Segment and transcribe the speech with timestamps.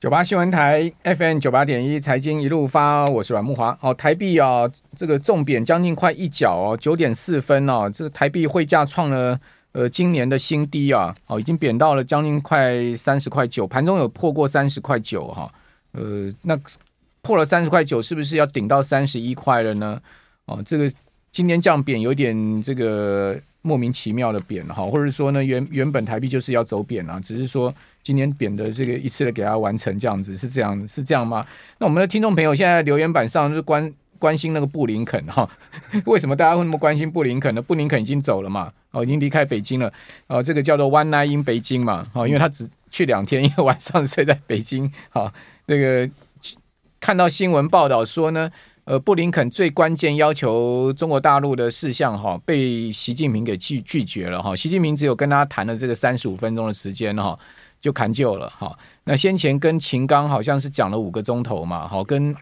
[0.00, 3.76] 九八新闻台 FM 九八点一财经一路发，我是阮木华。
[3.82, 9.38] 哦，台币啊，这个重贬将近快一角哦，九点四分哦，这个台币汇价创了
[9.72, 15.52] 呃今年的新低啊，哦，已经贬到了将近快三十块九，盘中有破过三十块九哈，
[15.92, 16.58] 呃，那
[17.20, 20.00] 破了三十块九，是不是要顶到三十一块了呢？
[20.46, 20.90] 哦，这个
[21.30, 27.70] 今年降贬有点这个莫名其妙的贬哈，或者说呢，原原本台币就是要走贬啊，只是说。
[28.02, 31.46] 今年贬的这个一次的给他完成这样子是这样是这样吗？
[31.78, 35.48] 那我们的听众朋友现在留言板上就是关关心那个布林肯哈，
[36.06, 37.62] 为什么大家会那么关心布林肯呢？
[37.62, 39.92] 布林肯已经走了嘛，哦，已经离开北京了，
[40.26, 45.32] 哦，这个叫做 One Night in 北京嘛，哦，因为他只去两天，一个晚上睡在北京，好，
[45.66, 46.08] 那个
[47.00, 48.50] 看到新闻报道说呢，
[48.84, 57.38] 呃，布林肯最关键要求中国大陆的事项哈，被习近平给拒拒绝了哈，习近平只有跟他谈了这个三十五分钟的时间哈。
[57.80, 62.34] 就砍就了哈，那先前跟秦刚好像是讲了五个钟头嘛，好，跟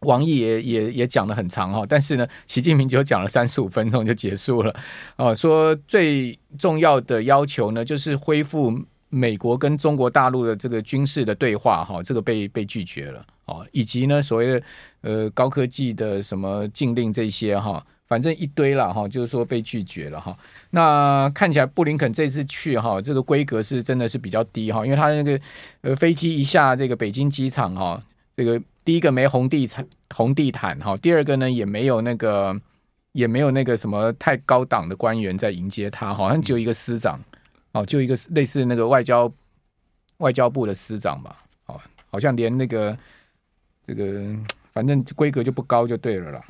[0.00, 4.74] 王毅也也也讲得很长哈，但是呢，习近平就讲了三十五分钟就结束了，
[5.16, 8.72] 哦，说最重要的要求呢，就是恢复
[9.08, 14.62] 美国跟中国大陆的这个军事的对话哈，这个被被拒绝了，哦，以及呢所谓的
[15.00, 17.84] 呃高科技的什么禁令这些哈。
[18.10, 20.36] 反正一堆了哈，就是说被拒绝了哈。
[20.70, 25.40] 那看起来布林肯这次去哈，这个规格是真的是比较低哈，因为他那个
[25.82, 28.02] 呃飞机一下这个北京机场哈，
[28.34, 32.60] 这个第一个没红地毯红地毯哈，第二个呢也没有那个
[33.12, 37.16] 也没有那个什么太高档的官员在迎接他，好像只有一个司长
[37.70, 39.32] 哦，就一个类似那个外交
[40.16, 41.36] 外交部的司长吧，
[41.66, 41.80] 哦，
[42.10, 42.98] 好像连那个
[43.86, 44.36] 这个
[44.72, 46.42] 反正规格就不高就对了啦。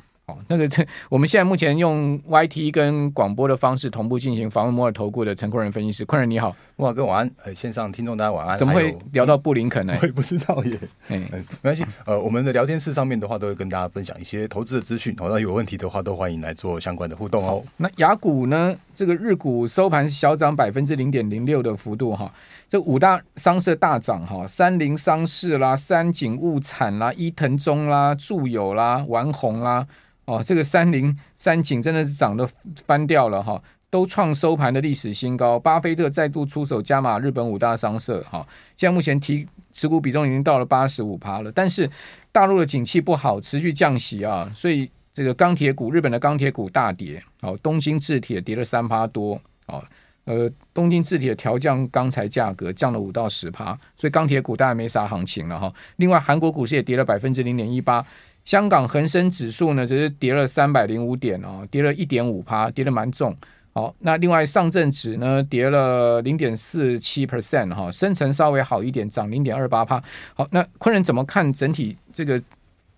[0.47, 8.57] 那个，这我们现在目前用 YT 跟广播的方式同步进行访问摩尔投顾的陈坤仁分析师，坤仁你好，慕驊哥晚安，呃，线上听众大家晚安。
[8.57, 9.95] 怎么会聊到布林肯呢？
[10.01, 10.77] 我也不知道耶，
[11.09, 17.63] 嗯，没关系，呃，我们的聊天室上面的话都会跟大家分享一些投资的资讯，好，那有问题的话都欢迎来做相关的互动哦。
[17.77, 18.75] 那雅股呢？
[18.93, 22.31] 这个日股收盘小涨百分之零点零六的幅度哈，
[22.69, 29.87] 这五大商社大涨哈，三菱商事啦、三井物产啦、伊藤忠啦、住友啦、丸红啦。
[30.25, 32.47] 哦，这个三菱、三井真的是涨得
[32.85, 35.59] 翻掉了哈，都创收盘的历史新高。
[35.59, 41.51] 巴菲特再度出手加码日本五大商社哈，现在目前提持股比重已经到了八十五趴了。
[41.51, 41.89] 但是
[42.31, 47.21] 大陆的景气不好，持续降息啊，所以这个钢铁股，日本的钢铁股大跌。
[47.41, 49.41] 哦，东京制铁跌了三趴多。
[49.65, 49.83] 哦，
[50.25, 55.73] 呃，东京制铁调降钢材价格，降了五到十趴，所以钢铁股当然没啥行情了哈。
[55.97, 58.05] 另外，韩国股市也跌了百分之零点一八。
[58.45, 63.35] 香港恒生指数呢，只是跌了三百零五点哦，跌了一点五趴，跌得蛮重。
[63.73, 70.01] 好，那另外上证指呢，跌了零点四七 percent 哈，深成稍微好一点，涨零点二八趴。
[70.33, 72.41] 好，那昆仁怎么看整体这个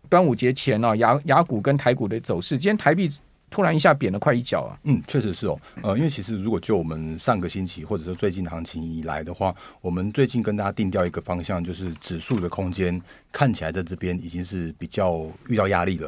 [0.09, 0.95] 端午节前呢、哦？
[0.95, 2.57] 雅雅股跟台股的走势？
[2.57, 3.11] 今天台币。
[3.53, 4.73] 突然一下贬了快一角啊！
[4.83, 5.59] 嗯，确实是哦。
[5.83, 12.99] 呃，因为其实如果就我们上个星期或者说最近行情以来的话，我们最近跟大家定调一个方向，就是指数的空间
[13.31, 16.07] 看起来在这边已经是比较遇到压力了。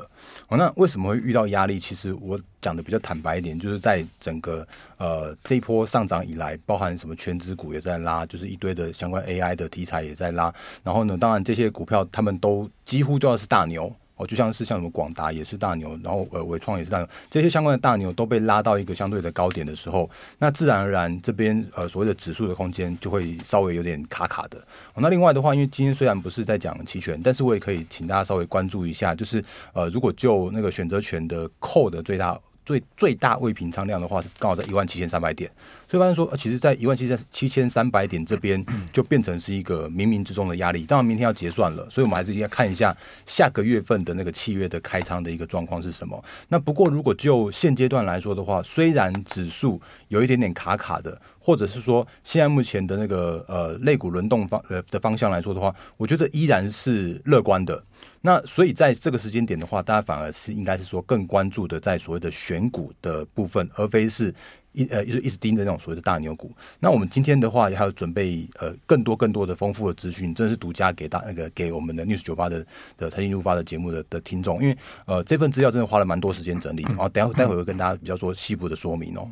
[0.50, 1.78] 哦，那为什么会遇到压力？
[1.78, 4.68] 其实我讲的比较坦白一点，就是在整个
[4.98, 10.52] 呃这一波上涨以来，包含什么全职股也在拉，就是一堆的相关 AI 的题材也在拉。
[10.84, 13.96] 然后呢，当然这些股票他们都几乎都要是大牛。
[14.16, 20.10] 哦，就像是像什么广达也是大牛，然后呃纬创也是大牛，这些相关的大牛都被拉到一个相对的高点的时候，
[20.40, 24.62] 那自然而然这边呃所谓的指数的空间就会稍微有点卡卡的。
[24.96, 29.44] 那另外的话，因为今天虽然不是在讲期权，但是我也可以请大家稍微关注一下，就是
[29.74, 32.40] 呃如果就那个选择权的扣的最大。
[32.66, 35.48] 最最大未平仓量的话是刚好在一万七千三百点，
[35.98, 40.84] 所以说，其实，在一万七千七千三百点这边就变成是一个冥冥之中的压力。
[40.84, 42.96] 当然，明天要结算了，所以我们还是应该看一下
[43.26, 46.24] 下个月份的那个契约的开仓的一个状况是什么。
[46.50, 57.84] 那不过，如果就现阶段来说的话，虽然指数有一点点卡卡的，或者是说现在目前的那个呃类股轮动方呃的方向来说的话，我觉得依然是乐观的。
[58.22, 64.34] 那所以在这个时间点的话，大家反而是应该是说更关注的在所谓的选股的部分，而非是
[64.76, 66.52] 一呃一直一直盯着那种所谓的大牛股。
[66.80, 72.66] 那我们今天的话也还有准备呃更多更多的丰富的资讯，真的是独家给大那个给我们的 News 九八的
[72.98, 79.28] 的财经入发的节目的的听众，因为呃这份资料真的花了蛮多时间整理，然后等下待会会跟大家比较说细部的说明哦。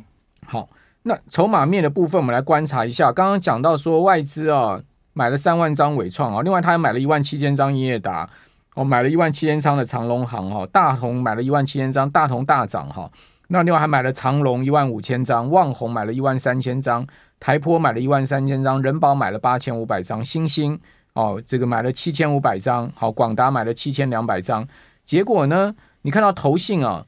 [0.46, 0.68] 好，
[1.02, 4.82] 那筹码面的部分我们来观察一下，刚刚讲到说外资啊
[5.12, 8.28] 买了三万张纬创啊，另外他还买了一万七千张英业达。
[8.76, 13.08] 哦、买了一万七千张的长隆行哈，大同买了一万七千张，大同大涨哈。
[13.54, 17.06] 那另外还买了长隆一万五千张，旺宏买了一万三千张，
[17.38, 20.76] 台坡买了一万三千张，人保买了八千五百张，新兴
[21.12, 24.66] 哦，这个买了七千五百张，好，广达买了七千两百张，
[25.04, 25.72] 结果呢，
[26.02, 27.06] 你看到投信啊，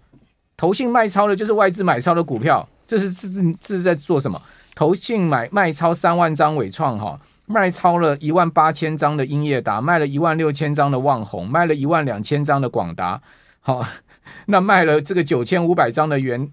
[0.56, 3.28] 投信卖超的就是外资买超的股票，这是这
[3.60, 4.40] 这是在做什么？
[4.76, 13.20] 投信买卖超三万张纬创哈，卖超了一万八千张的英业达，卖了一万六千张的旺宏，卖了一万两千张的广达，
[13.60, 13.84] 好，
[14.46, 16.49] 那卖了这个九千五百张的元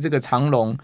[0.00, 0.76] 这个长荣。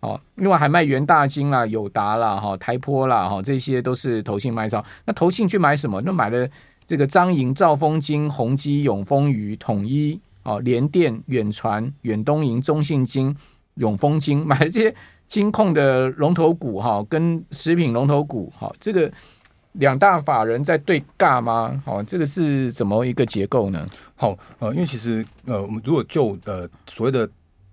[0.00, 4.82] 哦，另外还卖元大金啦、友达啦、哈台坡啦、哈这些都是投信卖超。
[5.04, 6.00] 那投信去买什么？
[6.00, 6.48] 那买了
[6.86, 13.36] 这个彰银、兆丰金、宏基、永丰余、统一、哦联电、远传、远东银、中信金、
[13.74, 14.94] 永丰金， 买了这些
[15.26, 19.12] 金控的龙头股哈，跟食品龙头股哈，这个
[19.72, 21.82] 两大法人在对尬吗？
[21.86, 23.88] 哦，这个是怎么一个结构呢？
[24.16, 27.28] 好，呃，因为其实呃，我们如果就呃所谓的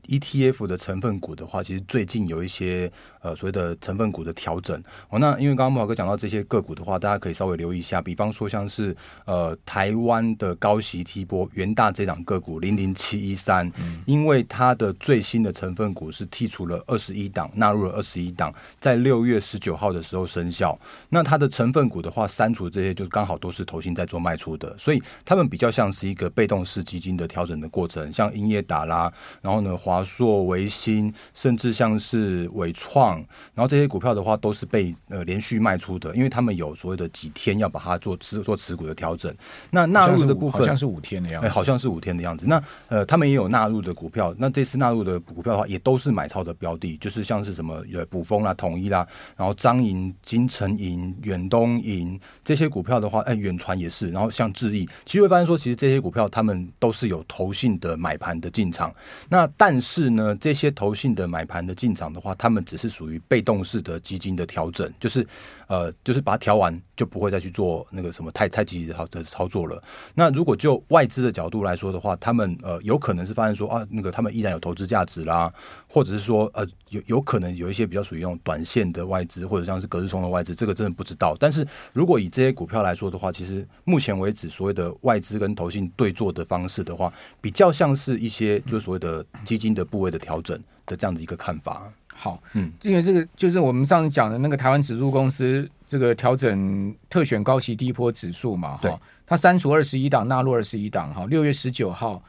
[0.07, 2.91] ETF 的成分股的话，其实最近有一些。
[3.19, 8.95] 呃，所谓的成分股的调整哦，那因为刚刚慕驊哥讲到这些个股的话，大家可以稍微留意一下，比方说像是
[9.25, 13.69] 呃台湾的高息 T 波元大这档个股零零七一三，
[14.05, 20.79] 因为它的最新的成分股是剔除了二十一档，纳入了二十一档，在六月十九号的时候生效。
[21.09, 29.11] 那它的成分股的话，删除这些就刚好都是投信在做卖出的，所以他们比较像是一个被动式基金的调整的过程，像英业达啦，
[29.41, 33.17] 然后呢华硕、维新，甚至像是伟创。
[33.53, 39.33] 然后这些股票的话都是被呃连续卖出的，因为他们有所谓的几天要把它做持做持股的调整。
[39.71, 42.45] 那纳入的部分好像是五天的样子，哎，好像是五天的样子。
[42.47, 54.11] 那呃，他们也有纳入的股票，那这次纳入的股票的话，也都是买超的标的，就是像是什么呃补风啦、统一啦，然后张银、金城银、远东银这些股票的话，哎，远传也是。
[54.11, 58.93] 然后像智易，其实会发现说，其实这些股票他们都是有投信的买盘的进场。
[59.29, 65.25] 那但是是呢，这些投信的买盘的进场的话，他们只是属于被动式的基金的调整，就是
[65.67, 69.81] 呃，就是把它调完，就不会再去做那个什么太太积极的操操作了。
[70.13, 75.49] 那如果就外资的角度来说的话，他们呃有可能是发现说啊，那个他们依然有投资价值啦，
[75.87, 81.33] 或者是说呃有有可能有一些比较属于那种短线的外资，或者像是隔日冲的外资，这个真的不知道。
[81.39, 91.89] 但是如果以这些股票来说的话，其实目前为止所谓的外资跟投信对做的方式的话，比较像是一些就所谓的基金的部位的调整的这样子一个看法。
[92.13, 102.19] 好，嗯，因为这个就是我们上次讲的那个台湾指数公司这个调整特选高息低波指数嘛，哈，它删除二十一档，纳入二十一档，哈，六月十九号，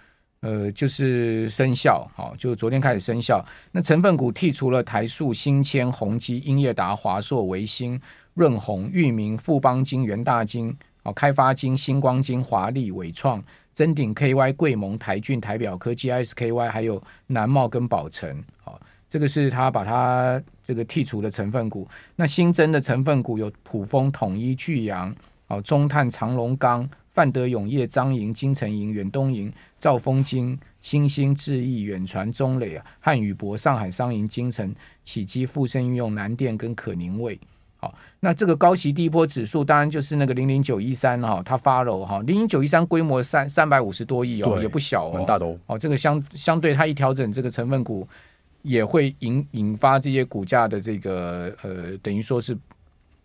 [0.40, 3.42] 呃，就是生效，好，就昨天开始生效。
[3.72, 7.98] 那成分股剔除了台塑、新签、宏基、英业达、华硕、维新、
[8.34, 13.42] 润宏、裕民、富邦金、元大金、哦，开发金、星光金、华丽、伟创、
[13.78, 18.80] 臻鼎 KY、贵盟、台郡、台表科、gsky 还有南茂跟宝成，好。
[19.08, 21.86] 这个是他把它这个剔除的成分股，
[22.16, 25.14] 那新增的成分股有普丰、统一、聚阳、
[25.46, 37.38] 哦中碳、长荣钢、范德永业、彰银、金城营、远东营、兆丰金、新兴智易、远传、中磊、汉语博、上海商银、金城、启基、富盛运用、南电跟可宁味。
[37.78, 45.58] 好，那这个高息低波指数当然就是那个零零九一三哈，它发了哈，零零九一三规模三三百五十多亿哦，也不小哦，很大的哦。
[45.66, 48.06] 哦，这个相相对它一调整这个成分股。
[48.62, 52.58] 也会引引发这些股价的这个呃，等于说是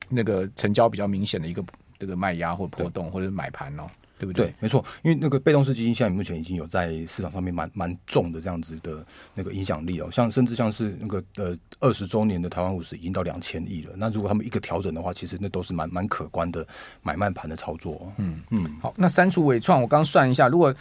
[0.07, 1.61] 那个成交比较明显的一个
[1.97, 3.87] 这个卖压或波动或者买盘哦，
[4.23, 4.45] 对不对？
[4.45, 16.65] 对，没错，因为那个被动式基金现在目前已经有在市场上面蛮蛮重的这样子的那个影响力哦，像甚至像是那个呃二十周年的台湾五十已经到两千亿了，那如果他们一个调整的话，其实那都是蛮蛮可观的
[17.01, 18.11] 买卖盘的操作。
[18.17, 20.73] 嗯嗯，好，那删除伟创，我刚算一下，如果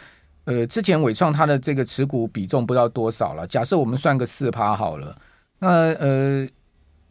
[0.44, 3.46] 呃，之前伟创它的这个持股比重不知道多少了。
[3.46, 5.16] 假设我们算个四趴好了，
[5.58, 6.46] 那呃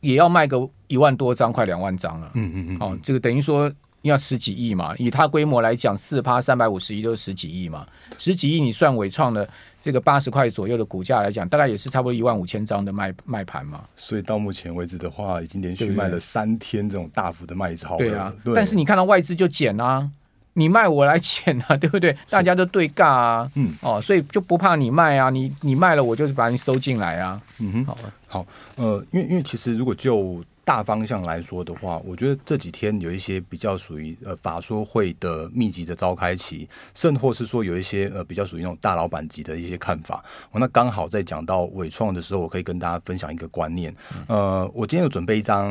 [0.01, 2.31] 也要卖个一万多张，快两万张了。
[2.33, 2.77] 嗯嗯嗯。
[2.79, 3.71] 哦，这个等于说
[4.03, 7.85] 要十几亿嘛，以它规模来讲，四趴三百五十亿都是十几亿嘛。
[8.17, 9.47] 十几亿你算伟创的
[9.81, 13.81] 这个八十块左右的股价来讲，大概也是差不多一万五千张的卖卖盘嘛。
[13.95, 17.97] 所以到目前为止的话，已经连续卖了三天这种大幅的卖超了。
[17.97, 18.33] 对啊。
[18.43, 18.53] 对。
[18.55, 20.09] 但是你看到外资就减啊。
[20.53, 22.13] 你卖我来减啊， 对不对？
[22.29, 43.93] 大家都对尬啊，嗯，哦，所以就不怕你卖啊，你你卖了，我就是把你收进来啊，嗯哼，好，好，呃，因为因为其实如果就大方向来说的话，我觉得这几天有一些比较属于呃法说会的密集的召开期，甚或是说有一些呃比较属于那种大老板级的一些看法，哦，那刚好在讲到伟创的时候，我可以跟大家分享一个观念，
[44.29, 45.67] 呃，我今天有准备一张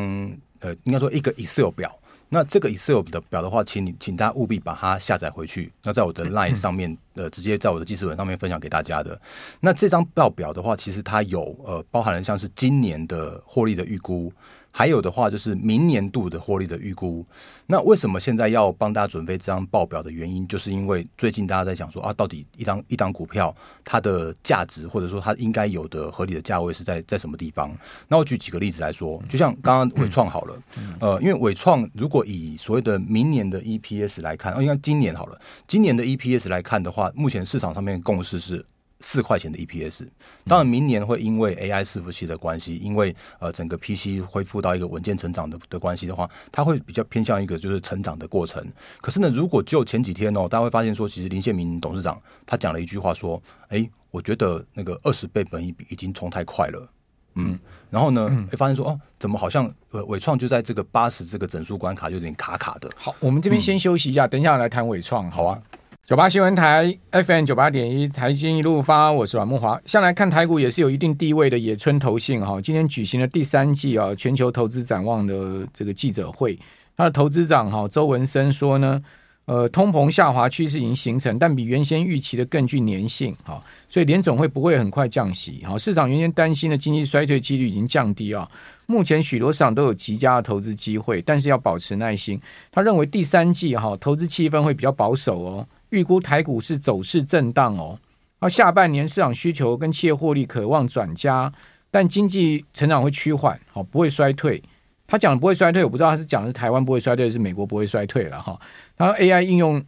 [0.58, 1.90] 呃，应该说一个 Excel 表。
[2.32, 5.72] 那这个 Excel 的表的话，请你请大家务必把它下载回去。
[5.82, 9.18] 那在我的 Line 上面，呃，直接在我的记事本上面分享给大家的。
[9.60, 14.32] 那这张报表的话，其实它有呃包含了像是今年的获利的预估，
[14.70, 17.24] 还有的话就是明年度的获利的预估。
[17.66, 27.76] 那为什么现在要帮大家准备这张报表的原因，就是因为最近大家在想说啊，到底一张一档股票它的价值，或者说它应该有的合理的价位是在在什么地方？
[28.08, 30.62] 那我举几个例子来说，就像刚刚伟创好了，
[31.00, 38.64] 呃，因为伟创如果以所谓的明年的 EPS 来看，哦，应该今年好了，今年的 EPS 来看的话，目前市场上面共识是。
[39.00, 40.06] 四块钱的 EPS，
[40.44, 48.62] 当然明年会因为 AI 伺服器的关系，因为呃整个 PC 恢复到一个稳健成长的的关系的话，它会比较偏向一个就是成长的过程。
[49.00, 56.88] 可是呢，如果就前几天哦，大家会发现说，其实林宪明董事长他讲了一句话说，哎，我觉得那个二十倍本益比已经冲太快了，
[57.36, 62.90] 嗯，然后呢，会发现说哦，怎么好像呃纬创就在这个八十这个整数关卡就有点卡卡的。
[62.96, 65.62] 好，我们这边先休息一下，嗯、等一下来谈伟创，好啊。
[66.10, 69.80] 九八新闻台 FM 九八点一，台经一路发，我是阮慕华。
[69.84, 76.58] 向来看台股也是有一定地位的野村投信哈，今天举行了第三季啊全球投资展望的这个记者会，
[76.96, 79.00] 他的投资长哈周文生说呢，
[79.46, 88.48] 呃，通膨下滑趋势已经形成，但比原先预期的更具粘性哈，所以联总会不会很快降息哈，市场原先担心的经济衰退几率已经降低啊，
[88.86, 92.40] 目前许多市场都有极佳的投资机会，但是要保持耐心。
[92.70, 95.66] 他认为第三季哈投资气氛会比较保守哦。
[95.88, 97.98] 预估台股是走势震荡哦，
[98.38, 101.52] 而下半年市场需求跟企业获利渴望转佳，
[101.90, 104.62] 但经济成长会趋缓，好不会衰退。
[105.10, 108.58] 他讲不会衰退，我不知道他是讲的是台湾不会衰退，是美国不会衰退了哈。
[108.96, 109.84] 他说 AI 应用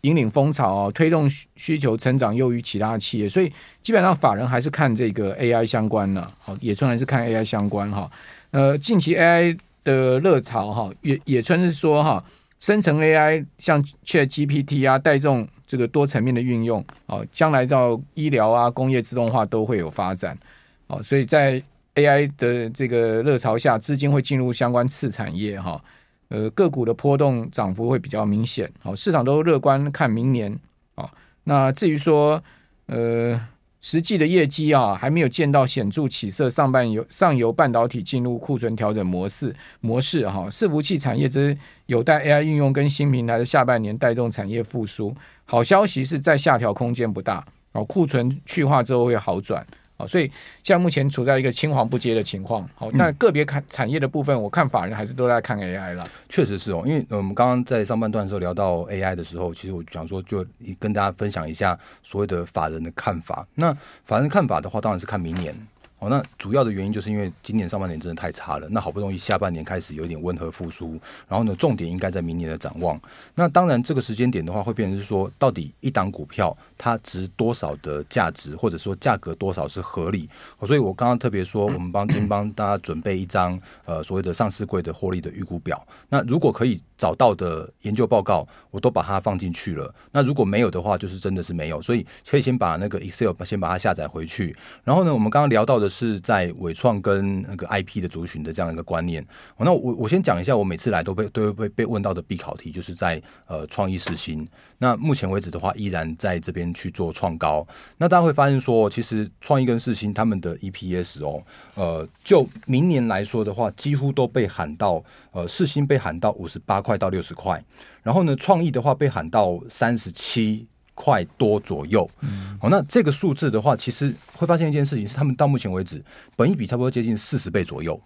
[0.00, 3.52] 引领风潮哦，推动需求成长优于其他企业，所以
[3.82, 8.10] 基本上法人还是看这个 AI 相关的，好野村还是看 AI 相关哈。
[8.50, 12.24] 呃，近期 AI 的热潮哈，野野村是说哈。
[12.62, 20.38] 生成 AI 像 ChatGPT 啊，带动这个多层面的运用哦，将来到医疗啊、工业自动化都会有发展
[20.86, 21.60] 哦，所以在
[21.94, 25.82] AI 的这个热潮下，资金会进入相关次产业哈，
[26.28, 30.58] 呃，个股的波动涨幅会比较明显，好，市场都乐观看明年
[30.94, 31.10] 啊，
[31.44, 32.42] 那至于说
[32.86, 33.40] 呃。
[33.84, 36.48] 实际的业绩啊，还没有见到显著起色。
[36.48, 41.52] 上半游上游半导体进入库存调整模式模式哈，伺服器产业则
[41.86, 45.12] 有待 AI 应用跟新平台的下半年带动产业复苏。
[45.44, 49.66] 好消息是在下调空间不大哦，库存去化之后会好转。
[50.08, 50.24] 所以
[50.62, 52.68] 现在目前处在一个青黄不接的情况。
[52.74, 56.08] 好，那个别看产业的部分，我看法人还是都在看 AI 了。
[56.28, 60.44] 确实是哦，因为我们刚刚在上半段的时候聊到 AI 的时候，其实我想说就
[60.78, 63.46] 跟大家分享一下所谓的法人的看法。
[63.54, 63.72] 那
[64.04, 65.54] 法人看法的话，当然是看明年。
[66.02, 73.00] 哦，那主要的原因就是因为今年上半年真的太差了，那好不容易下半年开始有一点温和复苏，然后呢，重点应该在明年的展望。
[73.36, 80.28] 那当然，这个时间点的话，会变成是说，到底一档股票它值多少的价值，或者说价格多少是合理？
[80.66, 85.86] 所以我刚刚特别说，我们帮今帮大家准备一张呃所谓的上市柜的获利的预估表。
[86.08, 87.46] 那如果可以找到的
[87.82, 89.94] 研究报告，我都把它放进去了。
[90.12, 91.80] 那如果没有的话，就是真的是没有。
[91.80, 94.56] 所以可以先把那个 Excel 先把它下载回去。
[94.82, 95.88] 然后呢，我们刚刚聊到的。
[95.92, 99.22] 是在伟创跟那个 IP 的族群的这样一个观念。
[99.58, 104.48] 那我我先讲一下，我每次来都被都会被被问到的必考题，就是在呃创意实行。
[104.82, 107.64] 那目前为止的话，依然在这边去做创高。
[107.98, 111.40] 那大家会发现说，其实创意跟世新他们的 EPS 哦，
[111.76, 117.64] 呃，就明年来说的话，几乎都被喊到呃世新被喊到五十八块到六十块，
[118.02, 120.66] 然后呢，创意的话被喊到三十七。
[120.94, 126.04] 块多左右，嗯，好，那这个数字的话，其实会发现一件事情是，他们到目前为止，
[126.36, 127.98] 本一比差不多接近四十倍左右。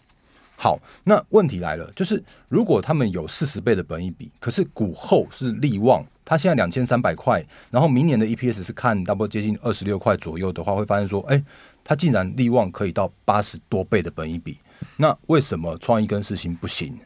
[0.56, 11.42] 好，那问题来了，就是如果他们有四十倍的本一比，可是股后是利旺，它现在两千三百块，然后明年的 EPS 是看差不多接近二十六块左右的话，会发现说，哎，
[11.84, 14.58] 它竟然利旺可以到八十多倍的本一比，
[14.96, 16.98] 那为什么创意跟世新不行？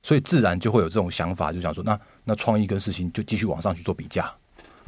[0.00, 4.32] 所以自然就会有这种想法，就想说，那那创意跟世新就继续往上去做比价。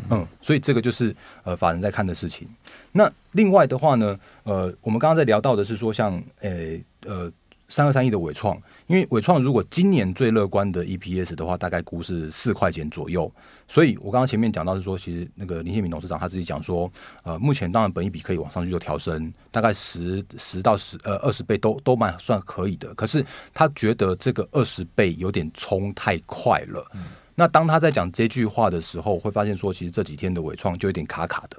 [0.09, 2.49] 嗯，所以这个就是呃法人在看的事情。
[2.93, 7.31] 那另外的话呢，呃，我们刚刚在聊到的是说像，像诶呃
[7.71, 13.33] 三二三一的伟创，因为伟创如果今年最乐观的 EPS 的话，大概估是四块钱左右。
[13.69, 16.91] 所以我刚刚前面讲到是说，其实那个林宪明董事长他自己讲说，
[17.23, 22.93] 呃，目前当然本一笔可以往上去做调升，大概十十到十呃二十倍都都蛮算可以的。
[22.95, 23.25] 可是
[23.55, 26.85] 他觉得这个二十倍有点冲太快了。
[26.95, 27.05] 嗯
[27.37, 31.57] 那当他在讲这句话的时候，会发现说，其实这几天的伟创就有点卡卡的。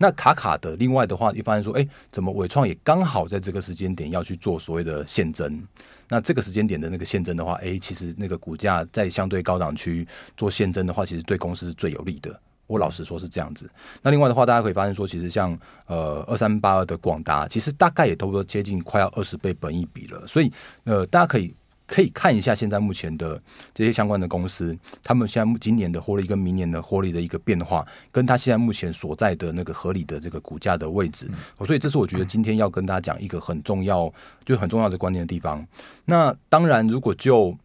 [0.00, 5.60] 那卡卡的，另外的话，一发现说，哎，怎么伟创也刚好在这个时间点要去做所谓的现增？
[6.08, 12.40] 那这个时间点的那个现增的话，哎，其实那个股价在相对高档区做现增的话，其实对公司是最有利的。
[12.68, 13.68] 我老实说是这样子。
[14.00, 20.24] 那另外的话，大家可以发现说，其实像呃二三八二的广达，其实大概也差不多接近快要二十倍本一比了。
[20.26, 20.52] 所以
[20.84, 21.52] 呃，大家可以。
[21.88, 23.40] 可以看一下现在目前的
[23.74, 31.26] 这些相关的公司，他们现在今年的获利跟明年的获利的一个变化，跟他现在目前所在的那个合理的这个股价的位置，
[31.64, 34.06] 所以这是我觉得今天要跟大家讲一个很重要，
[34.44, 35.66] 就是很重要的观念的地方。
[36.04, 37.56] 那当然，如果就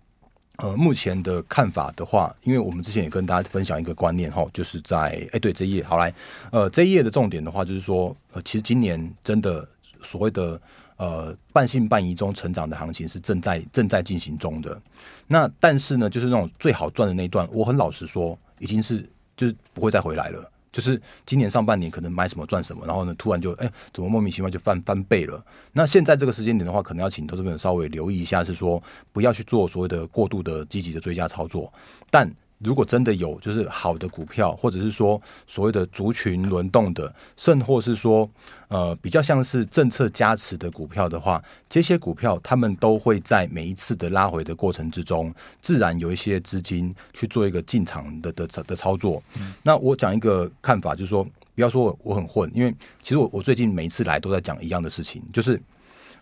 [0.57, 6.13] 呃目前的看法的话，因为我们之前也跟大家分享一个观念哈，就是在哎对这一页好来，
[6.51, 9.67] 呃这一页的重点的话就是说，呃其实今年真的
[10.03, 10.62] 所谓的。
[10.98, 14.79] 呃，半信半疑中成长的行情是正在正在进行中的。
[15.27, 19.03] 那但是呢，就是那种最好赚的那一段，我很老实说，已经是
[19.36, 20.50] 就是不会再回来了。
[20.72, 25.43] 就是今年上半年可能买什么赚什么，然后呢，突然就哎，怎么莫名其妙就翻翻倍了？
[25.74, 28.81] 那现在这个时间点的话，可能要请投资朋友稍微留意一下，是说
[29.12, 31.74] 不要去做所谓的过度的积极的追加操作，
[32.12, 32.31] 但。
[32.60, 38.29] 如果真的有就是好的股票，或者是说所谓的族群轮动的，甚或是说
[38.69, 49.22] 呃比较像是政策加持的股票的话，这些股票他们都会在每一次的拉回的过程之中，自然有一些资金去做一个进场的的的操作。
[49.36, 51.24] 嗯、那我讲一个看法，就是说
[51.55, 55.62] 不要说我很混，因为其实我我最近每一次来都在讲一样的事情，就是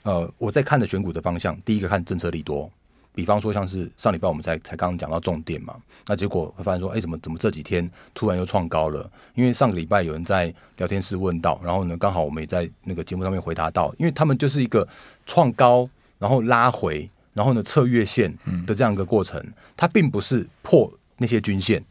[0.02, 2.72] 呃我在看的选股的方向，第一个看政策利多。
[3.14, 5.76] 比方说，像是上礼拜我们才才刚刚讲到重点嘛，
[6.08, 9.10] 那结果会发现说，哎、怎么怎么这几天突然又创高了？
[9.36, 14.88] 因为上个礼拜有人在聊天室问到，然后呢，刚好我们也在那个节目上面回答到，因为他们就是一个
[15.26, 15.90] 创高，
[16.20, 18.34] 然后拉回，然后呢测月线
[18.66, 19.44] 的这样一个过程，
[19.76, 21.84] 它并不是破那些均线，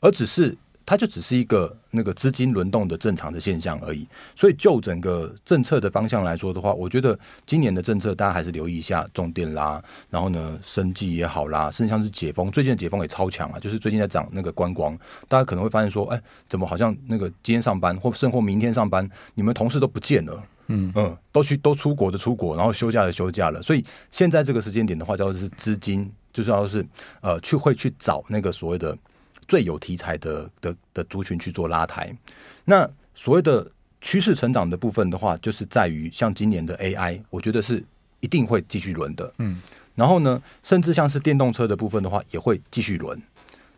[0.00, 0.56] 而只是。
[0.84, 14.98] 它就只是一个那个资金轮动的正常的现象而已，所以就整个政策的方向来说的话，我觉得今年的政策大家还是留意一下重电啦，然后呢，生计也好啦，甚至像是解封，最近的解封也超强啊，就是最近在涨那个观光，
[15.28, 20.92] 大家可能会发现说，哎，怎么好像那个今天上班或甚或明天上班，你们同事都不见了，嗯。
[20.94, 26.84] 嗯，都去都出国的出国，然后休假的休假了，所以现在这个时间点的话，叫做是资金，就是要是
[27.20, 28.96] 呃去会去找那个所谓的。
[29.48, 32.14] 最有题材的的的族群去做拉抬，
[32.64, 33.70] 那所谓的
[34.00, 37.84] 趋势成长的部分的话，就是在于像今年的 AI，我觉得是
[38.20, 39.60] 一定会继续轮的，嗯，
[39.94, 43.20] 然后呢，甚至像是电动车的部分的话，也会继续轮。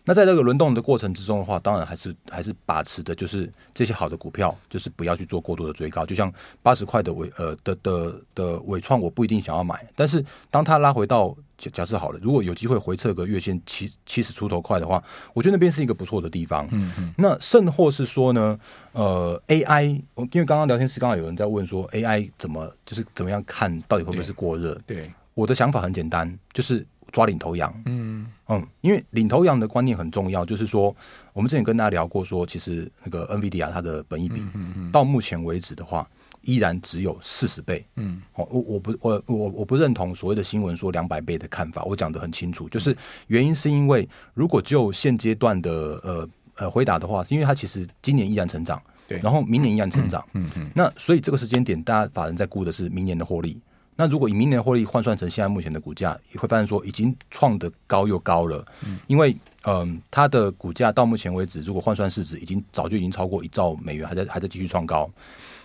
[0.06, 6.04] 那在这个轮动的过程之中的话，当然还是还是把持的，就是这些好的股票，就是不要去做过多的追高。
[6.04, 6.30] 就像
[6.62, 16.68] 八十块的尾呃的的的尾创，我不一定想要买，但是当它拉回到假假设好了，如果有机会回测个月线七七十出头块的话，我觉得那边是一个不错的地方。
[16.70, 17.14] 嗯嗯。
[17.16, 18.60] 那甚或是说呢，
[18.92, 24.78] 呃，AI，因为刚刚聊天室刚好有人在问说，AI 怎么就是怎么样看到底会不会是过热？
[24.86, 26.86] 对，我的想法很简单，就是。
[27.14, 28.26] 抓领头羊，嗯。
[28.46, 30.94] 嗯，因为领头羊的观念很重要，就是说，
[31.32, 36.06] 我们之前跟大家聊过，说其实那个 NVIDIA 它的本益比，嗯到目前为止的话，
[36.42, 42.94] 依然只有四十倍，嗯，我我不我我我不认同所谓的新闻说两百倍的看法，我讲的很清楚，就是
[43.28, 45.72] 原因是因为如果就现阶段的
[46.04, 53.58] 呃呃回答的话，因为它其实今年依然成长，对，然后明年依然成长，嗯嗯，那所以这个时间点，大家法人在估的是明年的获利。
[53.96, 58.64] 那如果以明年获利换算成现在目前的股价，也会发现说已经创得高又高了。
[59.06, 65.10] 因为嗯、它的股价到目前为止，如果换算市值，已经早就已经超过一兆美元，还在还在继续创高。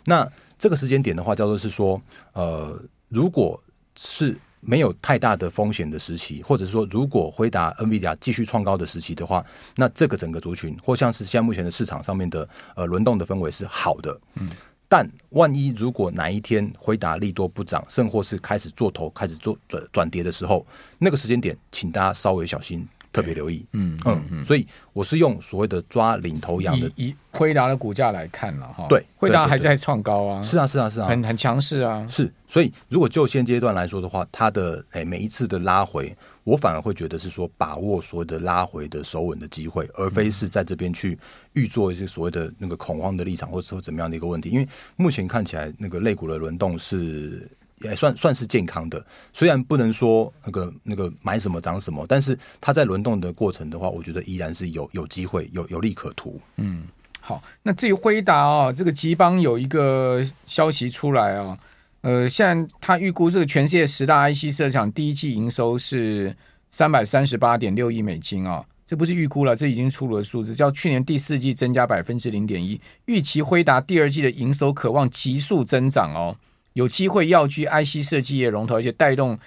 [0.06, 0.26] 那
[0.58, 3.62] 这个时间点的话，叫做是说，呃，如果
[3.98, 14.18] 是没有太大的风险的时期，或者是说如果回答 NVIDIA 继续创高的时期的话，那这个整个族群或像是现在目前的市场上面的呃轮动的氛围是好的。
[14.36, 14.50] 嗯。
[14.92, 20.66] 但万一如果哪一天回答利多不涨，甚或是开始做头、开始做转转跌的时候，
[20.98, 23.66] 那个时间点，请大家稍微小心，特别留意。
[23.74, 28.86] 嗯嗯嗯，所以我是用所谓的抓领头羊的，以辉达的股价来看了哈。
[28.90, 30.42] 对，辉达还在创高啊。
[30.42, 32.06] 是啊是啊是啊，很很强势啊。
[32.10, 36.16] 是，所以如果就现阶段来说的话，它的诶每一次的拉回。
[36.46, 41.16] 我反而会觉得是说把握所谓的拉回的守稳的机会，而非是在这边去
[41.54, 44.50] 预做一些所谓的那个恐慌的立场，或者说怎么样的一个问题。
[44.50, 47.48] 因为目前看起来那个类股的轮动是
[47.82, 56.40] 也算算是健康的，虽然不能说那个那个买什么涨什么，但是它在轮动的过程的话，我觉得依然是有有机会有有利可图。
[56.58, 56.84] 嗯，
[57.20, 61.58] 好，那至于辉达啊，这个吉邦有一个消息出来啊。
[62.02, 66.34] 呃，现在他预估这个全世界十大 IC 设厂第一季营收是
[66.72, 72.80] 三百三十八点六亿美金啊，这不是预估了，这已经出炉的数字，较去年第四季增加百分之零点一。
[73.06, 76.38] 预期辉达第二季的营收可望急速增长哦，
[76.74, 79.38] 有机会要居 IC 设计业龙头，而且带动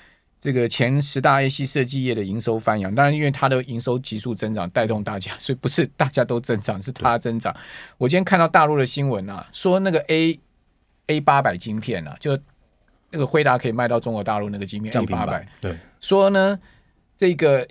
[0.41, 7.55] 这个前十大 IC 设计业的营收翻扬，当然因为它的营收急速增长带动大家，所以不是大家都增长，是它增长。
[7.99, 10.39] 我今天看到大陆的新闻啊，说那个 A
[11.07, 12.39] A 八百晶片啊，就
[13.11, 16.59] 那个辉达可以卖到中国大陆那个晶片 A 八百，对，说呢
[17.17, 17.69] 这个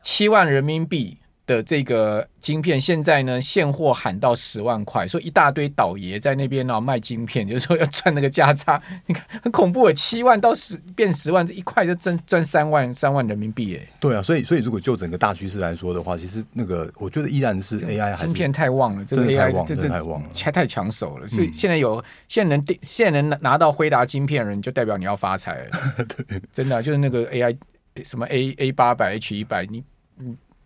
[0.00, 1.18] 七万人民币。
[1.46, 13.86] 的这个晶片现在呢，现货喊到十万块，说一大堆倒爷在那边呢卖晶片，就是说要赚那个价差，你看很恐怖啊，七万到十变十万，这一块就赚赚三万三万人民币哎。
[14.00, 21.28] 对啊，所以所以如果就整个大趋势来说的话，其实那个我觉得依然是 AI 还是晶片太旺了，这个 AI 这这太旺了，太太抢手了。
[21.28, 25.70] 所以现在有现在能现在能拿到辉达晶片的人，就代表你要发财了。
[26.26, 27.56] 对，真的就是那个 AI
[28.04, 29.84] 什么 A A 八百 H 一百，你你。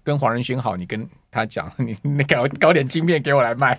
[0.02, 3.78] 跟黄仁勋好，你跟他讲，你你搞搞点晶片给我来卖。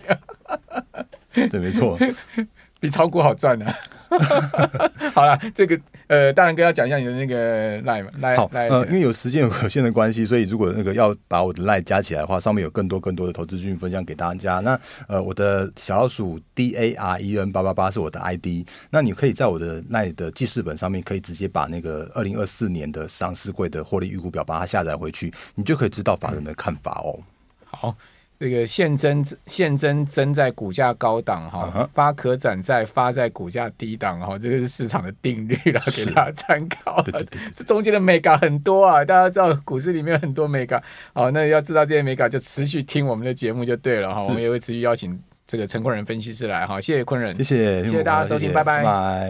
[1.33, 1.97] 对，没错，
[2.79, 3.75] 比炒股好赚呢、啊。
[5.15, 14.59] 好了，这个呃，大仁哥要讲一下你的那个 line 好，呃，因为有时间有限的关系，所以如果那个要把我的 line 加起来的话，上面有更多更多的投资资讯分享给大家。
[14.59, 27.19] 那呃，我的小老鼠 D A R E N 八八八是我的 ID，那你可以在我的 line 的记事本上面，可以直接把那个二零二四年的上市柜的获利预估表把它下载回去，你就可以知道法人的看法哦。
[27.65, 27.95] 好。
[28.41, 31.87] 这个现增现增增在股价高档哈，uh.
[31.93, 37.03] 发可转债发在股价低档哈，这个是市场的定律啦，给大家参考。
[37.03, 40.81] 对对对对，这中间的美感很多啊，大家知道股市里面很多美感，
[41.13, 48.77] 好，那要知道这些美感就持续听我们的节目就对了哈，是我们也会持续邀请这个陈坤仁分析师来哈，谢谢坤仁，谢谢，谢谢大家收听，谢谢拜拜。
[48.79, 49.29] 拜拜。